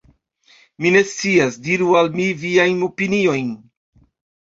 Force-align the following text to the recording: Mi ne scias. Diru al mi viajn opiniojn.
Mi 0.85 0.93
ne 0.95 1.03
scias. 1.09 1.61
Diru 1.69 1.91
al 2.01 2.11
mi 2.19 2.27
viajn 2.47 2.85
opiniojn. 2.91 3.57